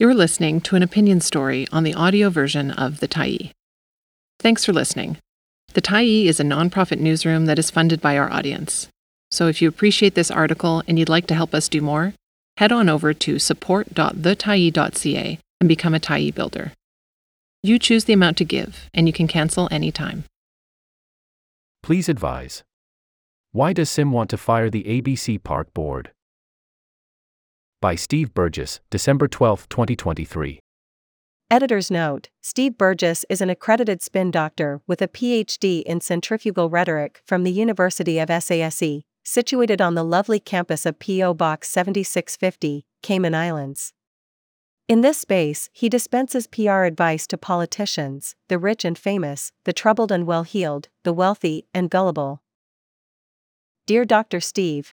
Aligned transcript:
You're 0.00 0.14
listening 0.14 0.60
to 0.62 0.74
an 0.76 0.82
opinion 0.82 1.20
story 1.20 1.66
on 1.72 1.84
the 1.84 1.92
audio 1.92 2.30
version 2.30 2.70
of 2.70 3.00
The 3.00 3.06
Tyee. 3.06 3.50
Thanks 4.38 4.64
for 4.64 4.72
listening. 4.72 5.18
The 5.74 5.82
Tyee 5.82 6.24
is 6.24 6.40
a 6.40 6.42
nonprofit 6.42 6.98
newsroom 6.98 7.44
that 7.44 7.58
is 7.58 7.70
funded 7.70 8.00
by 8.00 8.16
our 8.16 8.32
audience. 8.32 8.88
So 9.30 9.46
if 9.46 9.60
you 9.60 9.68
appreciate 9.68 10.14
this 10.14 10.30
article 10.30 10.82
and 10.88 10.98
you'd 10.98 11.10
like 11.10 11.26
to 11.26 11.34
help 11.34 11.52
us 11.52 11.68
do 11.68 11.82
more, 11.82 12.14
head 12.56 12.72
on 12.72 12.88
over 12.88 13.12
to 13.12 13.38
support.thetyee.ca 13.38 15.38
and 15.60 15.68
become 15.68 15.94
a 15.94 16.00
Tyee 16.00 16.34
builder. 16.34 16.72
You 17.62 17.78
choose 17.78 18.06
the 18.06 18.14
amount 18.14 18.38
to 18.38 18.46
give, 18.46 18.88
and 18.94 19.06
you 19.06 19.12
can 19.12 19.28
cancel 19.28 19.68
anytime. 19.70 20.24
Please 21.82 22.08
advise. 22.08 22.62
Why 23.52 23.74
does 23.74 23.90
Sim 23.90 24.12
want 24.12 24.30
to 24.30 24.38
fire 24.38 24.70
the 24.70 24.84
ABC 24.84 25.44
Park 25.44 25.74
Board? 25.74 26.12
By 27.82 27.94
Steve 27.94 28.34
Burgess, 28.34 28.80
December 28.90 29.26
12, 29.26 29.66
2023. 29.70 30.60
Editor's 31.50 31.90
note 31.90 32.28
Steve 32.42 32.76
Burgess 32.76 33.24
is 33.30 33.40
an 33.40 33.48
accredited 33.48 34.02
spin 34.02 34.30
doctor 34.30 34.82
with 34.86 35.00
a 35.00 35.08
PhD 35.08 35.82
in 35.84 36.02
centrifugal 36.02 36.68
rhetoric 36.68 37.22
from 37.24 37.42
the 37.42 37.50
University 37.50 38.18
of 38.18 38.28
SASE, 38.28 39.04
situated 39.24 39.80
on 39.80 39.94
the 39.94 40.04
lovely 40.04 40.38
campus 40.38 40.84
of 40.84 40.98
P.O. 40.98 41.32
Box 41.32 41.70
7650, 41.70 42.84
Cayman 43.02 43.34
Islands. 43.34 43.94
In 44.86 45.00
this 45.00 45.16
space, 45.16 45.70
he 45.72 45.88
dispenses 45.88 46.46
PR 46.46 46.82
advice 46.82 47.26
to 47.28 47.38
politicians, 47.38 48.36
the 48.48 48.58
rich 48.58 48.84
and 48.84 48.98
famous, 48.98 49.52
the 49.64 49.72
troubled 49.72 50.12
and 50.12 50.26
well 50.26 50.42
heeled, 50.42 50.90
the 51.02 51.14
wealthy 51.14 51.64
and 51.72 51.88
gullible. 51.88 52.42
Dear 53.86 54.04
Dr. 54.04 54.38
Steve, 54.38 54.92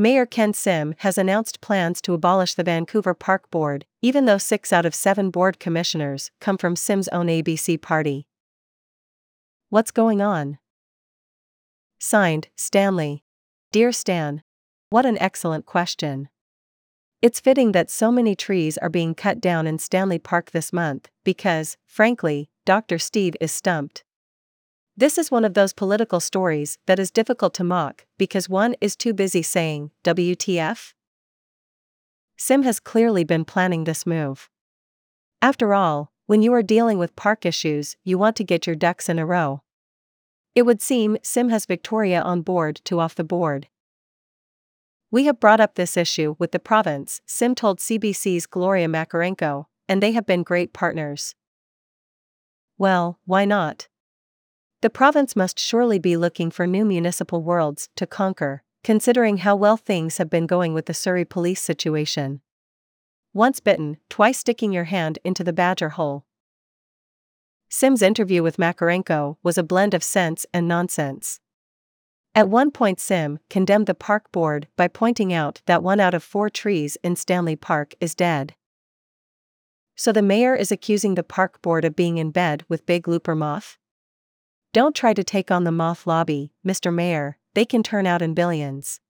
Mayor 0.00 0.26
Ken 0.26 0.52
Sim 0.52 0.94
has 0.98 1.18
announced 1.18 1.60
plans 1.60 2.00
to 2.02 2.14
abolish 2.14 2.54
the 2.54 2.62
Vancouver 2.62 3.14
Park 3.14 3.50
Board, 3.50 3.84
even 4.00 4.26
though 4.26 4.38
six 4.38 4.72
out 4.72 4.86
of 4.86 4.94
seven 4.94 5.30
board 5.30 5.58
commissioners 5.58 6.30
come 6.40 6.56
from 6.56 6.76
Sim's 6.76 7.08
own 7.08 7.26
ABC 7.26 7.82
party. 7.82 8.28
What's 9.70 9.90
going 9.90 10.22
on? 10.22 10.58
Signed, 11.98 12.46
Stanley. 12.54 13.24
Dear 13.72 13.90
Stan. 13.90 14.44
What 14.90 15.04
an 15.04 15.18
excellent 15.18 15.66
question. 15.66 16.28
It's 17.20 17.40
fitting 17.40 17.72
that 17.72 17.90
so 17.90 18.12
many 18.12 18.36
trees 18.36 18.78
are 18.78 18.88
being 18.88 19.16
cut 19.16 19.40
down 19.40 19.66
in 19.66 19.80
Stanley 19.80 20.20
Park 20.20 20.52
this 20.52 20.72
month, 20.72 21.08
because, 21.24 21.76
frankly, 21.84 22.50
Dr. 22.64 23.00
Steve 23.00 23.34
is 23.40 23.50
stumped. 23.50 24.04
This 24.98 25.16
is 25.16 25.30
one 25.30 25.44
of 25.44 25.54
those 25.54 25.72
political 25.72 26.18
stories 26.18 26.76
that 26.86 26.98
is 26.98 27.12
difficult 27.12 27.54
to 27.54 27.62
mock 27.62 28.04
because 28.18 28.48
one 28.48 28.74
is 28.80 28.96
too 28.96 29.14
busy 29.14 29.42
saying, 29.42 29.92
WTF? 30.02 30.92
Sim 32.36 32.64
has 32.64 32.80
clearly 32.80 33.22
been 33.22 33.44
planning 33.44 33.84
this 33.84 34.04
move. 34.04 34.50
After 35.40 35.72
all, 35.72 36.10
when 36.26 36.42
you 36.42 36.52
are 36.52 36.64
dealing 36.64 36.98
with 36.98 37.14
park 37.14 37.46
issues, 37.46 37.96
you 38.02 38.18
want 38.18 38.34
to 38.38 38.42
get 38.42 38.66
your 38.66 38.74
ducks 38.74 39.08
in 39.08 39.20
a 39.20 39.24
row. 39.24 39.62
It 40.56 40.62
would 40.62 40.82
seem 40.82 41.16
Sim 41.22 41.50
has 41.50 41.64
Victoria 41.64 42.20
on 42.20 42.42
board 42.42 42.80
to 42.86 42.98
off 42.98 43.14
the 43.14 43.22
board. 43.22 43.68
We 45.12 45.26
have 45.26 45.38
brought 45.38 45.60
up 45.60 45.76
this 45.76 45.96
issue 45.96 46.34
with 46.40 46.50
the 46.50 46.58
province, 46.58 47.20
Sim 47.24 47.54
told 47.54 47.78
CBC's 47.78 48.46
Gloria 48.46 48.88
Makarenko, 48.88 49.66
and 49.88 50.02
they 50.02 50.10
have 50.10 50.26
been 50.26 50.42
great 50.42 50.72
partners. 50.72 51.36
Well, 52.78 53.20
why 53.26 53.44
not? 53.44 53.86
The 54.80 54.90
province 54.90 55.34
must 55.34 55.58
surely 55.58 55.98
be 55.98 56.16
looking 56.16 56.52
for 56.52 56.64
new 56.64 56.84
municipal 56.84 57.42
worlds 57.42 57.88
to 57.96 58.06
conquer, 58.06 58.62
considering 58.84 59.38
how 59.38 59.56
well 59.56 59.76
things 59.76 60.18
have 60.18 60.30
been 60.30 60.46
going 60.46 60.72
with 60.72 60.86
the 60.86 60.94
Surrey 60.94 61.24
police 61.24 61.60
situation. 61.60 62.40
Once 63.34 63.58
bitten, 63.58 63.96
twice 64.08 64.38
sticking 64.38 64.72
your 64.72 64.84
hand 64.84 65.18
into 65.24 65.42
the 65.42 65.52
badger 65.52 65.90
hole. 65.90 66.24
Sim's 67.68 68.02
interview 68.02 68.42
with 68.42 68.56
Makarenko 68.56 69.36
was 69.42 69.58
a 69.58 69.64
blend 69.64 69.94
of 69.94 70.04
sense 70.04 70.46
and 70.54 70.68
nonsense. 70.68 71.40
At 72.34 72.48
one 72.48 72.70
point, 72.70 73.00
Sim 73.00 73.40
condemned 73.50 73.86
the 73.86 73.94
park 73.94 74.30
board 74.30 74.68
by 74.76 74.86
pointing 74.86 75.32
out 75.32 75.60
that 75.66 75.82
one 75.82 75.98
out 75.98 76.14
of 76.14 76.22
four 76.22 76.48
trees 76.48 76.96
in 77.02 77.16
Stanley 77.16 77.56
Park 77.56 77.94
is 78.00 78.14
dead. 78.14 78.54
So 79.96 80.12
the 80.12 80.22
mayor 80.22 80.54
is 80.54 80.70
accusing 80.70 81.16
the 81.16 81.24
park 81.24 81.60
board 81.62 81.84
of 81.84 81.96
being 81.96 82.18
in 82.18 82.30
bed 82.30 82.64
with 82.68 82.86
Big 82.86 83.08
Looper 83.08 83.34
Moth? 83.34 83.76
Don't 84.72 84.94
try 84.94 85.14
to 85.14 85.24
take 85.24 85.50
on 85.50 85.64
the 85.64 85.72
moth 85.72 86.06
lobby, 86.06 86.52
Mr. 86.66 86.92
Mayor, 86.92 87.38
they 87.54 87.64
can 87.64 87.82
turn 87.82 88.06
out 88.06 88.20
in 88.20 88.34
billions. 88.34 89.00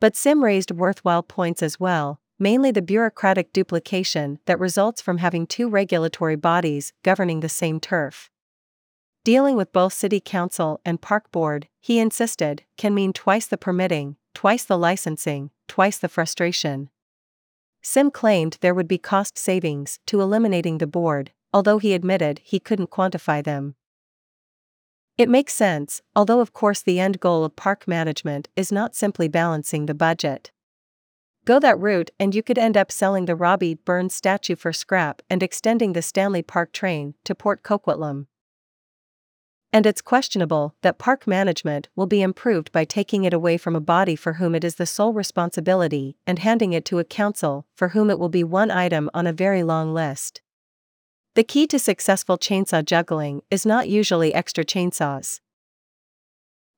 But 0.00 0.16
Sim 0.16 0.42
raised 0.42 0.70
worthwhile 0.70 1.22
points 1.22 1.62
as 1.62 1.78
well, 1.78 2.20
mainly 2.38 2.70
the 2.70 2.82
bureaucratic 2.82 3.52
duplication 3.52 4.38
that 4.46 4.58
results 4.58 5.00
from 5.00 5.18
having 5.18 5.46
two 5.46 5.68
regulatory 5.68 6.36
bodies 6.36 6.92
governing 7.02 7.40
the 7.40 7.48
same 7.48 7.80
turf. 7.80 8.30
Dealing 9.24 9.56
with 9.56 9.72
both 9.72 9.92
City 9.92 10.20
Council 10.20 10.80
and 10.84 11.00
Park 11.00 11.30
Board, 11.30 11.68
he 11.80 11.98
insisted, 11.98 12.64
can 12.76 12.94
mean 12.94 13.12
twice 13.12 13.46
the 13.46 13.56
permitting, 13.56 14.16
twice 14.34 14.64
the 14.64 14.78
licensing, 14.78 15.50
twice 15.68 15.98
the 15.98 16.08
frustration. 16.08 16.90
Sim 17.82 18.10
claimed 18.10 18.58
there 18.60 18.74
would 18.74 18.88
be 18.88 18.98
cost 18.98 19.38
savings 19.38 19.98
to 20.06 20.20
eliminating 20.20 20.78
the 20.78 20.86
board, 20.86 21.32
although 21.52 21.78
he 21.78 21.92
admitted 21.92 22.40
he 22.42 22.58
couldn't 22.58 22.90
quantify 22.90 23.44
them. 23.44 23.76
It 25.16 25.28
makes 25.28 25.54
sense, 25.54 26.02
although 26.16 26.40
of 26.40 26.52
course 26.52 26.82
the 26.82 26.98
end 26.98 27.20
goal 27.20 27.44
of 27.44 27.54
park 27.54 27.86
management 27.86 28.48
is 28.56 28.72
not 28.72 28.96
simply 28.96 29.28
balancing 29.28 29.86
the 29.86 29.94
budget. 29.94 30.50
Go 31.44 31.60
that 31.60 31.78
route 31.78 32.10
and 32.18 32.34
you 32.34 32.42
could 32.42 32.58
end 32.58 32.76
up 32.76 32.90
selling 32.90 33.26
the 33.26 33.36
Robbie 33.36 33.74
Burns 33.74 34.14
statue 34.14 34.56
for 34.56 34.72
scrap 34.72 35.22
and 35.28 35.42
extending 35.42 35.92
the 35.92 36.02
Stanley 36.02 36.42
Park 36.42 36.72
train 36.72 37.14
to 37.24 37.34
Port 37.34 37.62
Coquitlam. 37.62 38.26
And 39.72 39.86
it's 39.86 40.00
questionable 40.00 40.74
that 40.82 40.98
park 40.98 41.26
management 41.26 41.88
will 41.94 42.06
be 42.06 42.22
improved 42.22 42.72
by 42.72 42.84
taking 42.84 43.24
it 43.24 43.34
away 43.34 43.56
from 43.56 43.76
a 43.76 43.80
body 43.80 44.16
for 44.16 44.34
whom 44.34 44.54
it 44.54 44.64
is 44.64 44.76
the 44.76 44.86
sole 44.86 45.12
responsibility 45.12 46.16
and 46.26 46.38
handing 46.38 46.72
it 46.72 46.84
to 46.86 46.98
a 46.98 47.04
council 47.04 47.66
for 47.74 47.88
whom 47.88 48.08
it 48.08 48.18
will 48.18 48.28
be 48.28 48.44
one 48.44 48.70
item 48.70 49.10
on 49.12 49.26
a 49.26 49.32
very 49.32 49.62
long 49.62 49.92
list. 49.92 50.40
The 51.34 51.42
key 51.42 51.66
to 51.66 51.80
successful 51.80 52.38
chainsaw 52.38 52.84
juggling 52.84 53.42
is 53.50 53.66
not 53.66 53.88
usually 53.88 54.32
extra 54.32 54.64
chainsaws. 54.64 55.40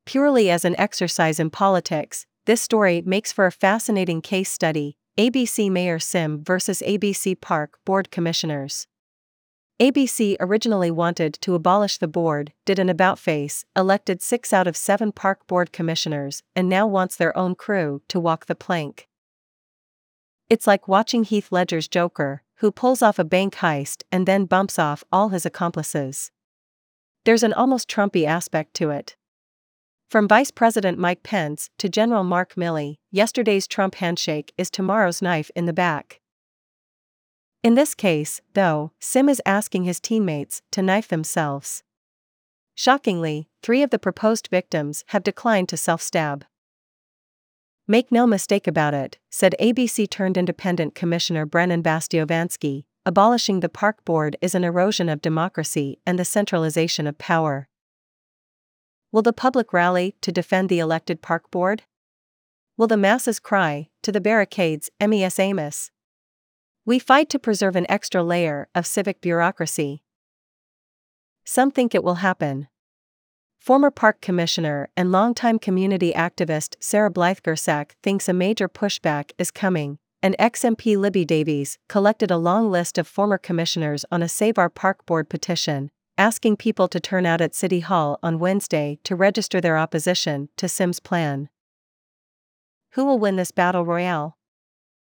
Purely 0.07 0.49
as 0.51 0.65
an 0.65 0.75
exercise 0.79 1.39
in 1.39 1.51
politics, 1.51 2.25
this 2.47 2.63
story 2.63 3.03
makes 3.05 3.33
for 3.33 3.45
a 3.45 3.53
fascinating 3.53 4.23
case 4.23 4.51
study 4.51 4.97
ABC 5.19 5.71
Mayor 5.71 5.99
Sim 5.99 6.43
versus 6.43 6.83
ABC 6.87 7.39
Park 7.39 7.79
Board 7.85 8.11
Commissioners. 8.11 8.87
ABC 9.79 10.37
originally 10.41 10.91
wanted 10.91 11.35
to 11.35 11.55
abolish 11.55 11.99
the 11.99 12.09
board, 12.09 12.55
did 12.65 12.79
an 12.79 12.89
about 12.89 13.19
face, 13.19 13.67
elected 13.77 14.23
six 14.23 14.55
out 14.55 14.67
of 14.67 14.75
seven 14.75 15.13
park 15.13 15.47
board 15.47 15.71
commissioners, 15.71 16.43
and 16.55 16.67
now 16.67 16.87
wants 16.87 17.17
their 17.17 17.37
own 17.37 17.55
crew 17.55 18.01
to 18.09 18.19
walk 18.19 18.47
the 18.47 18.55
plank. 18.55 19.07
It's 20.49 20.67
like 20.67 20.89
watching 20.89 21.25
Heath 21.25 21.53
Ledger's 21.53 21.89
Joker, 21.89 22.43
who 22.57 22.73
pulls 22.73 23.03
off 23.03 23.19
a 23.19 23.25
bank 23.25 23.57
heist 23.57 24.03
and 24.11 24.27
then 24.27 24.45
bumps 24.45 24.79
off 24.79 25.05
all 25.13 25.31
his 25.31 25.47
accomplices. 25.47 26.31
There's 27.25 27.43
an 27.43 27.53
almost 27.53 27.89
Trumpy 27.89 28.27
aspect 28.27 28.75
to 28.75 28.91
it. 28.91 29.17
From 30.09 30.29
Vice 30.29 30.53
President 30.53 30.99
Mike 30.99 31.25
Pence 31.25 31.69
to 31.79 31.89
General 31.89 32.23
Mark 32.23 32.55
Milley, 32.55 32.97
yesterday's 33.11 33.67
Trump 33.67 33.97
handshake 33.97 34.53
is 34.57 34.71
tomorrow's 34.71 35.21
knife 35.21 35.51
in 35.57 35.67
the 35.67 35.73
back. 35.73 36.21
In 37.65 37.75
this 37.75 37.97
case, 37.97 38.41
though, 38.55 38.93
Sim 39.01 39.29
is 39.29 39.43
asking 39.45 39.83
his 39.83 39.99
teammates 39.99 40.63
to 40.71 40.83
knife 40.83 41.09
themselves. 41.09 41.83
Shockingly, 42.77 43.49
three 43.63 43.83
of 43.83 43.91
the 43.91 43.99
proposed 43.99 44.47
victims 44.49 45.03
have 45.09 45.25
declined 45.25 45.69
to 45.71 45.77
self 45.77 46.01
stab. 46.01 46.45
Make 47.89 48.11
no 48.11 48.27
mistake 48.27 48.67
about 48.67 48.95
it, 48.95 49.19
said 49.31 49.55
ABC 49.61 50.11
turned 50.11 50.37
independent 50.37 50.97
Commissioner 50.97 51.47
Brennan 51.47 51.85
Bastyovanszky, 51.85 52.85
abolishing 53.05 53.61
the 53.61 53.69
park 53.69 54.05
board 54.05 54.37
is 54.41 54.57
an 54.57 54.65
erosion 54.65 55.09
of 55.09 55.23
democracy 55.23 56.01
and 56.05 56.19
the 56.19 56.25
centralization 56.25 57.07
of 57.07 57.17
power. 57.17 57.69
Will 59.13 59.23
the 59.23 59.33
public 59.33 59.73
rally 59.73 60.17
to 60.21 60.33
defend 60.33 60.69
the 60.69 60.81
elected 60.81 61.23
park 61.23 61.49
board? 61.53 61.85
Will 62.77 62.89
the 62.89 62.97
masses 62.97 63.39
cry, 63.39 63.89
to 64.03 64.11
the 64.11 64.21
barricades, 64.21 64.91
MES 65.01 65.39
Amos? 65.39 65.93
We 66.85 66.99
fight 66.99 67.31
to 67.31 67.39
preserve 67.39 67.77
an 67.77 67.87
extra 67.89 68.21
layer 68.21 68.69
of 68.75 68.85
civic 68.85 69.21
bureaucracy. 69.21 70.03
Some 71.45 71.71
think 71.71 71.95
it 71.95 72.03
will 72.03 72.17
happen. 72.17 72.67
Former 73.67 73.91
park 73.91 74.21
commissioner 74.21 74.89
and 74.97 75.11
longtime 75.11 75.59
community 75.59 76.13
activist 76.13 76.77
Sarah 76.79 77.11
Blyth 77.11 77.91
thinks 78.01 78.29
a 78.29 78.33
major 78.33 78.69
pushback 78.69 79.33
is 79.39 79.51
coming, 79.51 79.99
and 80.23 80.37
ex-MP 80.39 80.97
Libby 80.97 81.25
Davies 81.25 81.77
collected 81.89 82.31
a 82.31 82.37
long 82.37 82.71
list 82.71 82.97
of 82.97 83.09
former 83.09 83.39
commissioners 83.39 84.05
on 84.13 84.23
a 84.23 84.29
Save 84.29 84.57
Our 84.57 84.71
Park 84.71 85.05
Board 85.05 85.29
petition, 85.29 85.91
asking 86.17 86.59
people 86.59 86.87
to 86.87 87.01
turn 87.01 87.27
out 87.27 87.41
at 87.41 87.57
City 87.57 87.81
Hall 87.81 88.21
on 88.23 88.39
Wednesday 88.39 89.01
to 89.03 89.17
register 89.17 89.61
their 89.61 89.77
opposition 89.77 90.49
to 90.59 90.69
Sim's 90.69 91.01
plan. 91.01 91.49
Who 92.93 93.05
will 93.05 93.19
win 93.19 93.35
this 93.35 93.51
battle 93.51 93.85
royale? 93.85 94.39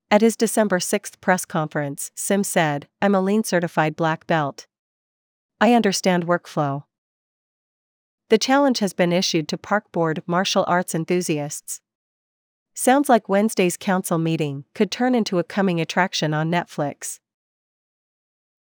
At 0.09 0.21
his 0.21 0.37
December 0.37 0.79
6th 0.79 1.19
press 1.19 1.43
conference, 1.43 2.11
Sim 2.15 2.45
said, 2.45 2.87
I'm 3.01 3.13
a 3.13 3.19
lean 3.19 3.43
certified 3.43 3.97
black 3.97 4.25
belt. 4.25 4.67
I 5.59 5.73
understand 5.73 6.27
workflow. 6.27 6.83
The 8.29 8.37
challenge 8.37 8.79
has 8.79 8.91
been 8.91 9.13
issued 9.13 9.47
to 9.47 9.57
Park 9.57 9.91
Board 9.93 10.21
martial 10.27 10.65
arts 10.67 10.93
enthusiasts. 10.93 11.79
Sounds 12.73 13.07
like 13.07 13.29
Wednesday's 13.29 13.77
council 13.77 14.17
meeting 14.17 14.65
could 14.75 14.91
turn 14.91 15.15
into 15.15 15.39
a 15.39 15.43
coming 15.43 15.79
attraction 15.79 16.33
on 16.33 16.51
Netflix. 16.51 17.19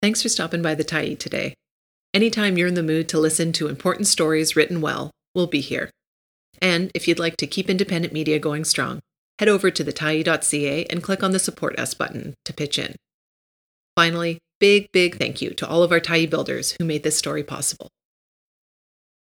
Thanks 0.00 0.22
for 0.22 0.28
stopping 0.28 0.62
by 0.62 0.76
the 0.76 0.84
Tyee 0.84 1.18
today. 1.18 1.54
Anytime 2.14 2.56
you're 2.56 2.68
in 2.68 2.74
the 2.74 2.84
mood 2.84 3.08
to 3.08 3.18
listen 3.18 3.52
to 3.52 3.66
important 3.66 4.06
stories 4.06 4.54
written 4.54 4.80
well, 4.80 5.10
we'll 5.34 5.48
be 5.48 5.60
here. 5.60 5.90
And 6.62 6.92
if 6.94 7.08
you'd 7.08 7.18
like 7.18 7.36
to 7.38 7.46
keep 7.46 7.68
independent 7.68 8.12
media 8.12 8.38
going 8.38 8.64
strong, 8.64 9.00
head 9.40 9.48
over 9.48 9.72
to 9.72 9.84
thetyee.ca 9.84 10.84
and 10.84 11.02
click 11.02 11.22
on 11.22 11.32
the 11.32 11.38
Support 11.38 11.78
Us 11.78 11.94
button 11.94 12.34
to 12.44 12.52
pitch 12.52 12.78
in. 12.78 12.94
Finally, 13.96 14.38
big, 14.60 14.90
big 14.92 15.18
thank 15.18 15.42
you 15.42 15.50
to 15.50 15.68
all 15.68 15.82
of 15.82 15.90
our 15.90 16.00
Tyee 16.00 16.30
builders 16.30 16.76
who 16.78 16.84
made 16.84 17.02
this 17.02 17.18
story 17.18 17.42
possible. 17.42 17.88